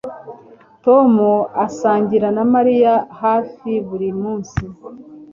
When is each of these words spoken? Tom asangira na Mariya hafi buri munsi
Tom 0.85 1.13
asangira 1.65 2.27
na 2.37 2.43
Mariya 2.53 2.93
hafi 3.21 3.71
buri 3.87 4.09
munsi 4.21 4.61